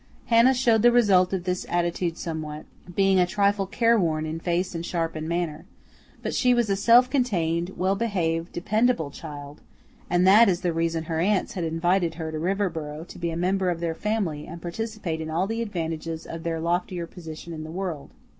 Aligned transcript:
Hannah 0.25 0.55
showed 0.55 0.81
the 0.81 0.91
result 0.91 1.31
of 1.31 1.43
this 1.43 1.63
attitude 1.69 2.17
somewhat, 2.17 2.65
being 2.95 3.19
a 3.19 3.27
trifle 3.27 3.67
careworn 3.67 4.25
in 4.25 4.39
face 4.39 4.73
and 4.73 4.83
sharp 4.83 5.15
in 5.15 5.27
manner; 5.27 5.63
but 6.23 6.33
she 6.33 6.55
was 6.55 6.71
a 6.71 6.75
self 6.75 7.07
contained, 7.07 7.77
well 7.77 7.93
behaved, 7.95 8.51
dependable 8.51 9.11
child, 9.11 9.61
and 10.09 10.25
that 10.25 10.49
is 10.49 10.61
the 10.61 10.73
reason 10.73 11.03
her 11.03 11.19
aunts 11.19 11.53
had 11.53 11.63
invited 11.65 12.15
her 12.15 12.31
to 12.31 12.39
Riverboro 12.39 13.03
to 13.09 13.19
be 13.19 13.29
a 13.29 13.37
member 13.37 13.69
of 13.69 13.79
their 13.79 13.93
family 13.93 14.47
and 14.47 14.59
participate 14.59 15.21
in 15.21 15.29
all 15.29 15.45
the 15.45 15.61
advantages 15.61 16.25
of 16.25 16.41
their 16.41 16.59
loftier 16.59 17.05
position 17.05 17.53
in 17.53 17.63
the 17.63 17.69
world. 17.69 18.09